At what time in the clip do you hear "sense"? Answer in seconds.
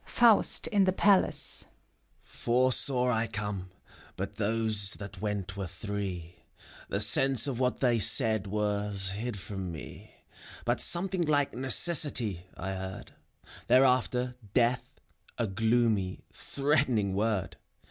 6.99-7.45